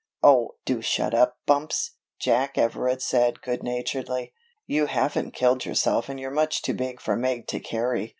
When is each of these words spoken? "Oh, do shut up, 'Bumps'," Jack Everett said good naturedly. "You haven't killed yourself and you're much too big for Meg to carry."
"Oh, 0.23 0.55
do 0.65 0.81
shut 0.81 1.13
up, 1.13 1.37
'Bumps'," 1.45 1.91
Jack 2.19 2.57
Everett 2.57 3.03
said 3.03 3.39
good 3.39 3.61
naturedly. 3.61 4.33
"You 4.65 4.87
haven't 4.87 5.35
killed 5.35 5.63
yourself 5.63 6.09
and 6.09 6.19
you're 6.19 6.31
much 6.31 6.63
too 6.63 6.73
big 6.73 6.99
for 6.99 7.15
Meg 7.15 7.45
to 7.49 7.59
carry." 7.59 8.09